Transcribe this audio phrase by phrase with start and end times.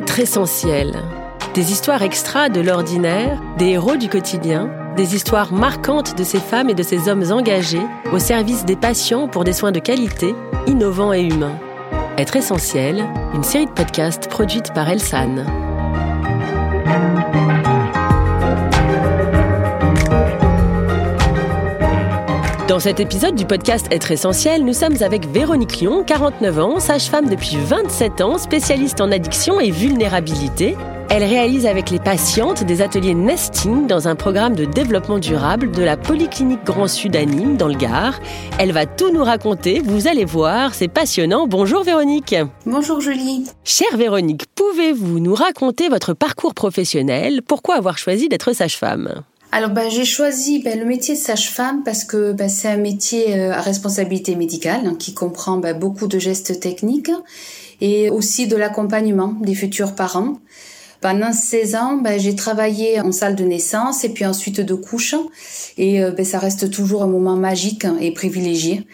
[0.00, 0.94] Être essentiel.
[1.52, 6.70] Des histoires extra de l'ordinaire, des héros du quotidien, des histoires marquantes de ces femmes
[6.70, 10.34] et de ces hommes engagés au service des patients pour des soins de qualité,
[10.66, 11.58] innovants et humains.
[12.16, 13.04] Être essentiel,
[13.34, 15.44] une série de podcasts produite par Elsan.
[22.70, 27.28] Dans cet épisode du podcast Être essentiel, nous sommes avec Véronique Lyon, 49 ans, sage-femme
[27.28, 30.76] depuis 27 ans, spécialiste en addiction et vulnérabilité.
[31.08, 35.82] Elle réalise avec les patientes des ateliers nesting dans un programme de développement durable de
[35.82, 38.20] la Polyclinique Grand Sud à Nîmes, dans le Gard.
[38.60, 41.48] Elle va tout nous raconter, vous allez voir, c'est passionnant.
[41.48, 42.36] Bonjour Véronique.
[42.66, 43.46] Bonjour Julie.
[43.64, 47.40] Chère Véronique, pouvez-vous nous raconter votre parcours professionnel?
[47.42, 49.24] Pourquoi avoir choisi d'être sage-femme?
[49.52, 53.34] Alors bah, j'ai choisi bah, le métier de sage-femme parce que bah, c'est un métier
[53.34, 57.10] euh, à responsabilité médicale hein, qui comprend bah, beaucoup de gestes techniques
[57.80, 60.38] et aussi de l'accompagnement des futurs parents.
[61.00, 65.14] Pendant 16 ans, ben, j'ai travaillé en salle de naissance et puis ensuite de couche.
[65.78, 68.86] Et ben, ça reste toujours un moment magique et privilégié.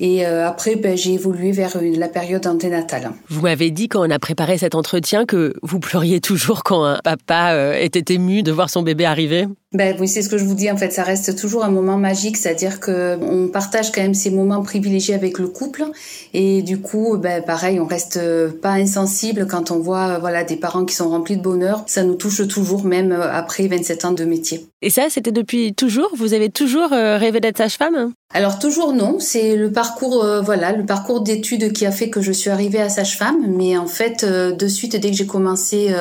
[0.00, 3.10] Et euh, après, ben, j'ai évolué vers la période anténatale.
[3.28, 7.00] Vous m'avez dit quand on a préparé cet entretien que vous pleuriez toujours quand un
[7.02, 9.46] papa euh, était ému de voir son bébé arriver.
[9.72, 11.98] Ben oui, c'est ce que je vous dis en fait, ça reste toujours un moment
[11.98, 15.84] magique, c'est-à-dire que on partage quand même ces moments privilégiés avec le couple.
[16.32, 18.18] Et du coup, ben pareil, on reste
[18.62, 22.14] pas insensible quand on voit voilà des parents qui sont remplis de bonheur, ça nous
[22.14, 24.66] touche toujours même après 27 ans de métier.
[24.80, 26.10] Et ça, c'était depuis toujours?
[26.16, 28.12] Vous avez toujours euh, rêvé d'être sage-femme?
[28.34, 32.20] Alors toujours non, c'est le parcours euh, voilà, le parcours d'études qui a fait que
[32.20, 35.94] je suis arrivée à sage-femme, mais en fait euh, de suite dès que j'ai commencé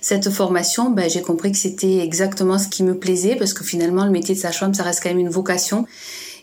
[0.00, 4.04] cette formation, ben, j'ai compris que c'était exactement ce qui me plaisait parce que finalement
[4.04, 5.86] le métier de sage-femme ça reste quand même une vocation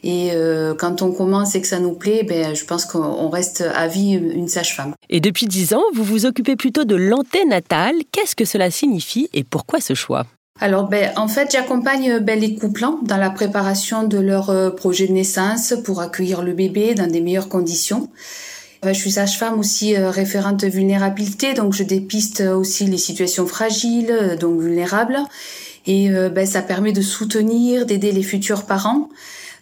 [0.04, 0.32] et
[0.78, 4.12] quand on commence et que ça nous plaît, ben, je pense qu'on reste à vie
[4.14, 4.94] une sage-femme.
[5.10, 7.96] Et depuis dix ans, vous vous occupez plutôt de l'anténatal.
[8.12, 10.26] Qu'est-ce que cela signifie et pourquoi ce choix?
[10.62, 15.08] Alors, ben, en fait, j'accompagne ben, les couples dans la préparation de leur euh, projet
[15.08, 18.10] de naissance pour accueillir le bébé dans des meilleures conditions.
[18.84, 24.36] je suis sage-femme aussi euh, référente vulnérabilité, donc je dépiste aussi les situations fragiles, euh,
[24.36, 25.20] donc vulnérables.
[25.88, 29.10] Et ben, ça permet de soutenir, d'aider les futurs parents.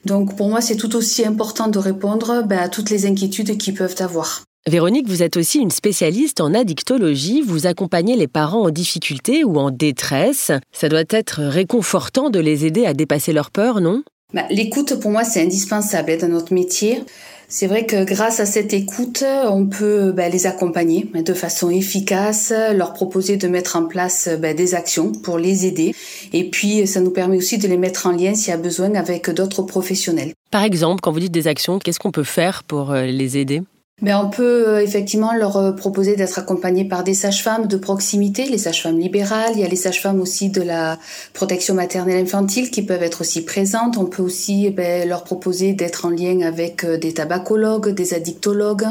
[0.04, 3.76] Donc pour moi, c'est tout aussi important de répondre ben, à toutes les inquiétudes qu'ils
[3.76, 4.47] peuvent avoir.
[4.68, 7.42] Véronique, vous êtes aussi une spécialiste en addictologie.
[7.42, 10.52] Vous accompagnez les parents en difficulté ou en détresse.
[10.74, 14.04] Ça doit être réconfortant de les aider à dépasser leur peur, non?
[14.34, 17.02] Bah, L'écoute, pour moi, c'est indispensable dans notre métier.
[17.48, 22.52] C'est vrai que grâce à cette écoute, on peut bah, les accompagner de façon efficace,
[22.76, 25.96] leur proposer de mettre en place bah, des actions pour les aider.
[26.34, 28.94] Et puis, ça nous permet aussi de les mettre en lien s'il y a besoin
[28.96, 30.34] avec d'autres professionnels.
[30.52, 33.62] Par exemple, quand vous dites des actions, qu'est-ce qu'on peut faire pour euh, les aider?
[34.02, 38.46] Mais on peut euh, effectivement leur euh, proposer d'être accompagnés par des sages-femmes de proximité,
[38.46, 39.54] les sages-femmes libérales.
[39.56, 41.00] Il y a les sages-femmes aussi de la
[41.34, 43.98] protection maternelle infantile qui peuvent être aussi présentes.
[43.98, 48.14] On peut aussi eh ben, leur proposer d'être en lien avec euh, des tabacologues, des
[48.14, 48.86] addictologues.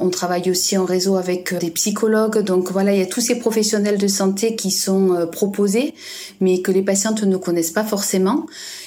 [0.00, 2.38] On travaille aussi en réseau avec des psychologues.
[2.42, 5.94] Donc voilà, il y a tous ces professionnels de santé qui sont proposés,
[6.40, 8.46] mais que les patientes ne connaissent pas forcément.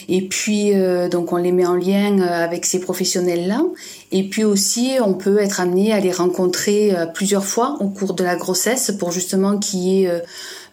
[0.10, 0.74] Et puis,
[1.10, 3.62] donc on les met en lien avec ces professionnels-là.
[4.14, 8.14] Et puis aussi, on peut être amené à les rencontrer euh, plusieurs fois au cours
[8.14, 10.20] de la grossesse pour justement qu'il y ait euh,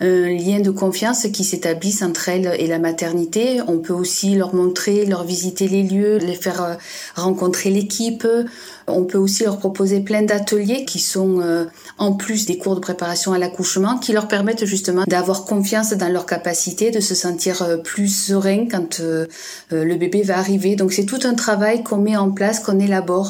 [0.00, 3.60] un lien de confiance qui s'établisse entre elles et la maternité.
[3.66, 6.74] On peut aussi leur montrer, leur visiter les lieux, les faire euh,
[7.14, 8.26] rencontrer l'équipe.
[8.86, 11.40] On peut aussi leur proposer plein d'ateliers qui sont
[11.96, 16.08] en plus des cours de préparation à l'accouchement qui leur permettent justement d'avoir confiance dans
[16.08, 19.00] leur capacité, de se sentir plus serein quand
[19.70, 20.74] le bébé va arriver.
[20.74, 23.20] Donc c'est tout un travail qu'on met en place, qu'on élabore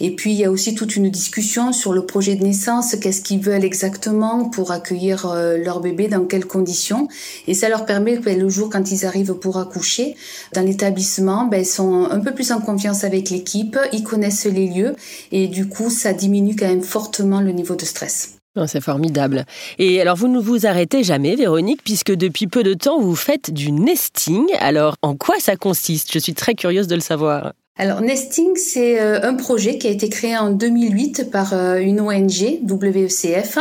[0.00, 3.22] et puis il y a aussi toute une discussion sur le projet de naissance, qu'est-ce
[3.22, 7.08] qu'ils veulent exactement pour accueillir euh, leur bébé, dans quelles conditions.
[7.46, 10.16] Et ça leur permet, ben, le jour quand ils arrivent pour accoucher,
[10.54, 14.66] dans l'établissement, ben, ils sont un peu plus en confiance avec l'équipe, ils connaissent les
[14.66, 14.96] lieux
[15.32, 18.38] et du coup ça diminue quand même fortement le niveau de stress.
[18.56, 19.44] Oh, c'est formidable.
[19.78, 23.52] Et alors, vous ne vous arrêtez jamais, Véronique, puisque depuis peu de temps, vous faites
[23.52, 24.46] du nesting.
[24.58, 26.12] Alors, en quoi ça consiste?
[26.12, 27.52] Je suis très curieuse de le savoir.
[27.80, 32.00] Alors Nesting, c'est euh, un projet qui a été créé en 2008 par euh, une
[32.00, 33.58] ONG, WECF,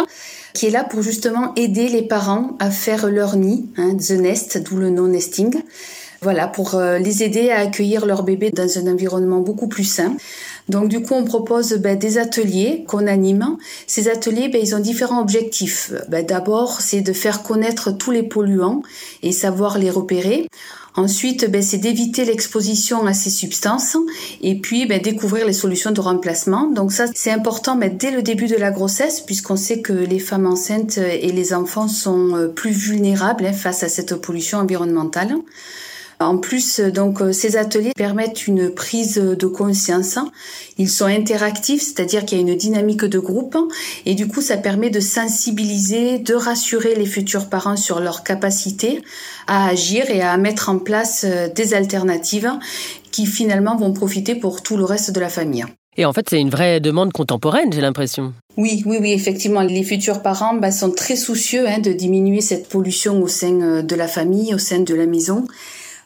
[0.53, 4.57] qui est là pour justement aider les parents à faire leur nid, hein, The Nest,
[4.63, 5.61] d'où le nom Nesting.
[6.23, 10.17] Voilà, pour euh, les aider à accueillir leur bébé dans un environnement beaucoup plus sain.
[10.67, 13.57] Donc du coup, on propose ben, des ateliers qu'on anime.
[13.85, 15.93] Ces ateliers, ben, ils ont différents objectifs.
[16.09, 18.81] Ben, D'abord, c'est de faire connaître tous les polluants
[19.21, 20.47] et savoir les repérer.
[20.97, 23.95] Ensuite, ben, c'est d'éviter l'exposition à ces substances
[24.41, 26.71] et puis ben, découvrir les solutions de remplacement.
[26.71, 30.17] Donc ça, c'est important mais dès le début de la grossesse puisqu'on sait que les
[30.17, 35.35] femmes enceintes et les enfants sont euh, plus vulnérables hein, face à cette pollution environnementale.
[36.19, 40.17] En plus, donc, euh, ces ateliers permettent une prise de conscience.
[40.79, 43.55] Ils sont interactifs, c'est-à-dire qu'il y a une dynamique de groupe,
[44.05, 49.03] et du coup, ça permet de sensibiliser, de rassurer les futurs parents sur leur capacité
[49.45, 52.51] à agir et à mettre en place euh, des alternatives
[53.11, 55.65] qui finalement vont profiter pour tout le reste de la famille.
[55.97, 58.33] Et en fait, c'est une vraie demande contemporaine, j'ai l'impression.
[58.55, 59.61] Oui, oui, oui, effectivement.
[59.61, 63.81] Les futurs parents bah, sont très soucieux hein, de diminuer cette pollution au sein euh,
[63.81, 65.45] de la famille, au sein de la maison.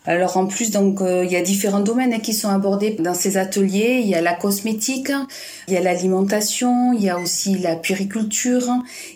[0.03, 3.13] Alors en plus, donc euh, il y a différents domaines hein, qui sont abordés dans
[3.13, 3.99] ces ateliers.
[4.01, 5.11] Il y a la cosmétique,
[5.67, 8.67] il y a l'alimentation, il y a aussi la puriculture,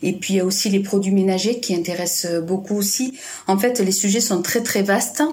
[0.03, 3.17] et puis il y a aussi les produits ménagers qui intéressent beaucoup aussi.
[3.47, 5.23] En fait, les sujets sont très très vastes.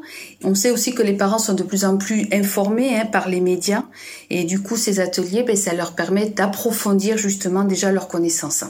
[0.43, 3.43] On sait aussi que les parents sont de plus en plus informés hein, par les
[3.43, 3.85] médias,
[4.31, 8.65] et du coup ces ateliers, ben, ça leur permet d'approfondir justement déjà leurs connaissances.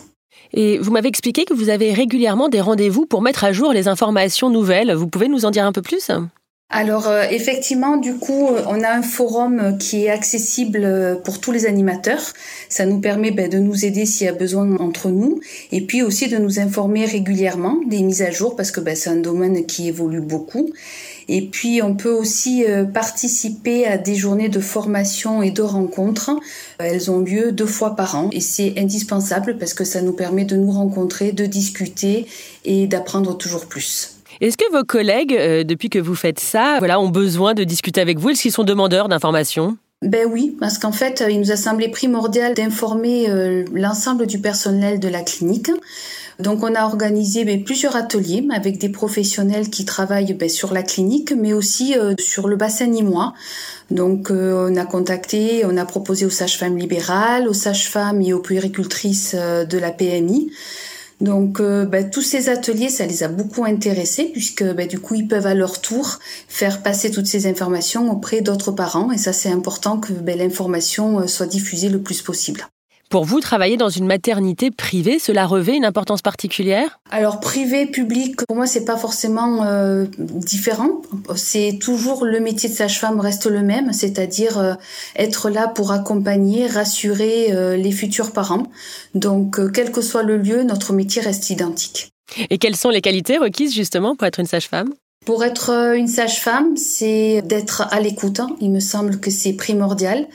[0.52, 3.86] Et vous m'avez expliqué que vous avez régulièrement des rendez-vous pour mettre à jour les
[3.86, 4.92] informations nouvelles.
[4.92, 6.10] Vous pouvez nous en dire un peu plus?
[6.72, 11.52] Alors euh, effectivement, du coup, on a un forum qui est accessible euh, pour tous
[11.52, 12.32] les animateurs.
[12.70, 15.38] Ça nous permet ben, de nous aider s'il y a besoin entre nous,
[15.70, 19.10] et puis aussi de nous informer régulièrement des mises à jour parce que ben, c'est
[19.10, 20.70] un domaine qui évolue beaucoup.
[21.28, 26.30] Et puis on peut aussi euh, participer à des journées de formation et de rencontres.
[26.78, 30.46] Elles ont lieu deux fois par an et c'est indispensable parce que ça nous permet
[30.46, 32.26] de nous rencontrer, de discuter
[32.64, 34.11] et d'apprendre toujours plus.
[34.42, 38.00] Est-ce que vos collègues, euh, depuis que vous faites ça, voilà, ont besoin de discuter
[38.00, 38.30] avec vous?
[38.30, 39.76] Est-ce qu'ils sont demandeurs d'informations?
[40.02, 44.98] Ben oui, parce qu'en fait, il nous a semblé primordial d'informer euh, l'ensemble du personnel
[44.98, 45.70] de la clinique.
[46.40, 50.82] Donc on a organisé ben, plusieurs ateliers avec des professionnels qui travaillent ben, sur la
[50.82, 53.34] clinique, mais aussi euh, sur le bassin nîmois.
[53.92, 59.36] Donc on a contacté, on a proposé aux sages-femmes libérales, aux sages-femmes et aux puéricultrices
[59.36, 60.50] de la PMI
[61.22, 65.14] donc euh, bah, tous ces ateliers, ça les a beaucoup intéressés puisque bah, du coup
[65.14, 69.32] ils peuvent à leur tour faire passer toutes ces informations auprès d'autres parents et ça
[69.32, 72.66] c'est important que bah, l'information euh, soit diffusée le plus possible.
[73.12, 76.98] Pour vous, travailler dans une maternité privée, cela revêt une importance particulière?
[77.10, 81.02] Alors privé, public, pour moi c'est pas forcément euh, différent.
[81.36, 84.72] C'est toujours le métier de sage-femme reste le même, c'est-à-dire euh,
[85.14, 88.62] être là pour accompagner, rassurer euh, les futurs parents.
[89.14, 92.08] Donc quel que soit le lieu, notre métier reste identique.
[92.48, 94.88] Et quelles sont les qualités requises justement pour être une sage-femme?
[95.24, 98.40] Pour être une sage-femme, c'est d'être à l'écoute.
[98.40, 98.56] Hein.
[98.60, 100.26] Il me semble que c'est primordial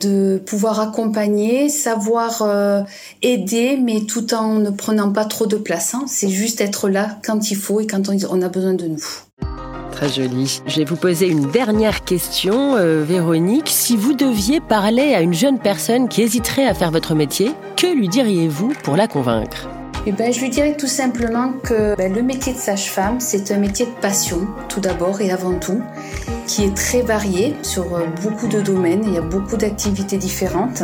[0.00, 2.82] de pouvoir accompagner, savoir euh,
[3.22, 5.94] aider, mais tout en ne prenant pas trop de place.
[5.94, 6.04] Hein.
[6.08, 9.04] C'est juste être là quand il faut et quand on a besoin de nous.
[9.92, 10.60] Très joli.
[10.66, 13.68] Je vais vous poser une dernière question, euh, Véronique.
[13.68, 17.86] Si vous deviez parler à une jeune personne qui hésiterait à faire votre métier, que
[17.86, 19.68] lui diriez-vous pour la convaincre?
[20.04, 23.58] Eh ben, je lui dirais tout simplement que ben, le métier de sage-femme, c'est un
[23.58, 25.80] métier de passion, tout d'abord et avant tout,
[26.46, 29.04] qui est très varié sur euh, beaucoup de domaines.
[29.06, 30.82] Il y a beaucoup d'activités différentes.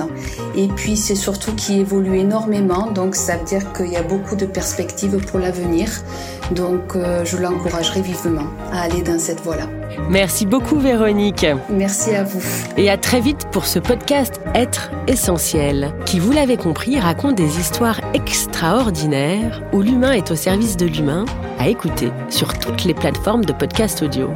[0.56, 2.90] Et puis, c'est surtout qui évolue énormément.
[2.90, 5.90] Donc, ça veut dire qu'il y a beaucoup de perspectives pour l'avenir.
[6.52, 9.77] Donc, euh, je l'encouragerai vivement à aller dans cette voie-là.
[10.08, 11.46] Merci beaucoup, Véronique.
[11.70, 12.42] Merci à vous.
[12.76, 17.58] Et à très vite pour ce podcast Être essentiel, qui, vous l'avez compris, raconte des
[17.58, 21.24] histoires extraordinaires où l'humain est au service de l'humain,
[21.58, 24.30] à écouter sur toutes les plateformes de podcast audio.